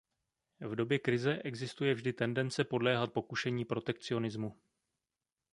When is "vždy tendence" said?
1.93-2.63